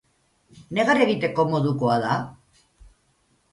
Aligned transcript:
Negar 0.77 1.01
egiteko 1.05 1.45
modukoa 1.53 2.01
da? 2.07 2.17